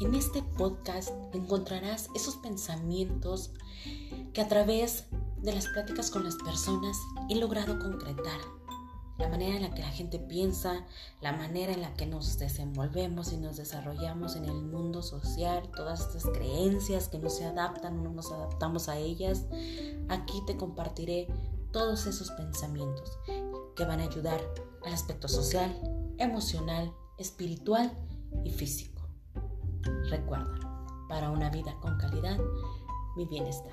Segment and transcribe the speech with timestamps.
[0.00, 3.52] En este podcast encontrarás esos pensamientos
[4.32, 5.04] que a través
[5.40, 6.96] de las pláticas con las personas
[7.30, 8.40] he logrado concretar.
[9.18, 10.84] La manera en la que la gente piensa,
[11.20, 16.00] la manera en la que nos desenvolvemos y nos desarrollamos en el mundo social, todas
[16.00, 19.44] estas creencias que no se adaptan, no nos adaptamos a ellas.
[20.08, 21.28] Aquí te compartiré
[21.70, 23.16] todos esos pensamientos
[23.76, 24.40] que van a ayudar
[24.84, 25.72] al aspecto social,
[26.18, 27.96] emocional, espiritual
[28.44, 29.03] y físico.
[30.16, 30.54] Recuerda,
[31.08, 32.38] para una vida con calidad,
[33.16, 33.72] mi bienestar.